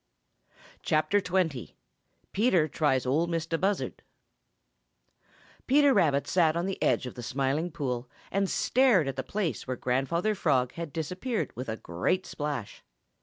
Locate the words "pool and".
7.69-8.49